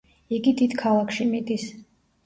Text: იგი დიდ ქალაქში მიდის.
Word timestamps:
იგი 0.37 0.53
დიდ 0.61 0.73
ქალაქში 0.81 1.31
მიდის. 1.37 1.71